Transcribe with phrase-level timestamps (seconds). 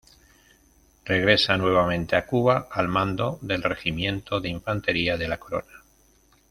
[1.05, 5.83] Regresa nuevamente a Cuba al mando del Regimiento de Infantería de la Corona.